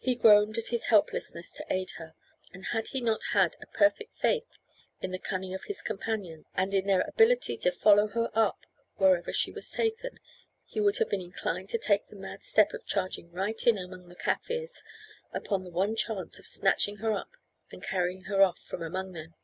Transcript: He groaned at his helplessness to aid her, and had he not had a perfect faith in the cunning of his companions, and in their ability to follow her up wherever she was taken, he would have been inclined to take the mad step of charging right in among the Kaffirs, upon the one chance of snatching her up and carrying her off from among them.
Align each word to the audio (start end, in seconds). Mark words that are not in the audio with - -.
He 0.00 0.16
groaned 0.16 0.58
at 0.58 0.70
his 0.74 0.86
helplessness 0.86 1.52
to 1.52 1.64
aid 1.70 1.92
her, 1.98 2.14
and 2.52 2.64
had 2.72 2.88
he 2.88 3.00
not 3.00 3.22
had 3.34 3.54
a 3.60 3.66
perfect 3.68 4.18
faith 4.18 4.58
in 5.00 5.12
the 5.12 5.18
cunning 5.20 5.54
of 5.54 5.62
his 5.66 5.80
companions, 5.80 6.44
and 6.56 6.74
in 6.74 6.88
their 6.88 7.02
ability 7.02 7.56
to 7.58 7.70
follow 7.70 8.08
her 8.08 8.32
up 8.34 8.58
wherever 8.96 9.32
she 9.32 9.52
was 9.52 9.70
taken, 9.70 10.18
he 10.66 10.80
would 10.80 10.96
have 10.96 11.08
been 11.08 11.20
inclined 11.20 11.68
to 11.68 11.78
take 11.78 12.08
the 12.08 12.16
mad 12.16 12.42
step 12.42 12.72
of 12.72 12.84
charging 12.84 13.30
right 13.30 13.64
in 13.64 13.78
among 13.78 14.08
the 14.08 14.16
Kaffirs, 14.16 14.82
upon 15.32 15.62
the 15.62 15.70
one 15.70 15.94
chance 15.94 16.40
of 16.40 16.44
snatching 16.46 16.96
her 16.96 17.12
up 17.12 17.30
and 17.70 17.80
carrying 17.80 18.22
her 18.22 18.42
off 18.42 18.58
from 18.58 18.82
among 18.82 19.12
them. 19.12 19.34